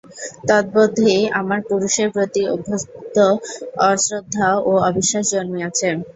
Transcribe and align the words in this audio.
তদবধি 0.47 1.09
আমার 1.39 1.59
পুরুষের 1.69 2.07
প্রতি 2.15 2.41
অভ্যন্ত 2.53 3.15
অশ্রদ্ধা 3.85 4.47
ও 4.61 4.81
অবিশ্বাস 4.89 5.25
জন্মিয়াছে। 5.33 5.89